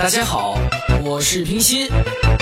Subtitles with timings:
[0.00, 0.58] 大家好，
[1.04, 1.86] 我是平心，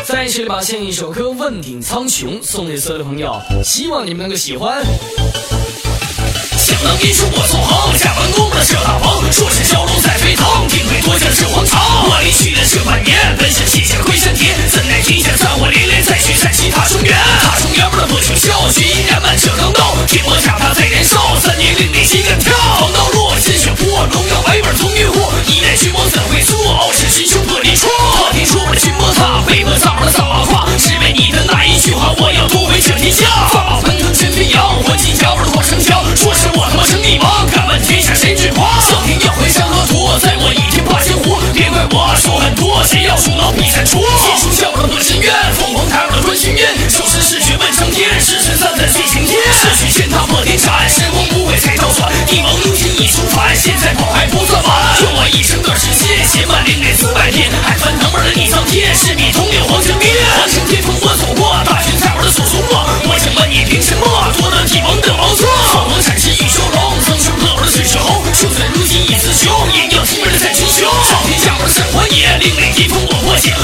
[0.05, 4.81] 在这里把献一首歌《问鼎苍穹》送给所有的朋友，希望你们能够喜欢。
[6.57, 10.47] 想当英雄我纵横，下凡弓的是大鹏，说是蛟龙在飞腾。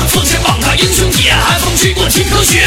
[0.09, 2.63] 奉献榜大英雄铁，寒风吹过天稞雪。